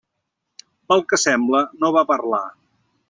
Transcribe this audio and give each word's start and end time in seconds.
Pel 0.93 1.05
que 1.13 1.19
sembla 1.25 1.61
no 1.83 1.93
va 1.99 2.07
parlar. 2.13 2.45